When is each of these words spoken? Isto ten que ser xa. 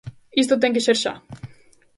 Isto 0.41 0.59
ten 0.61 0.73
que 0.75 0.85
ser 0.87 0.97
xa. 1.03 1.13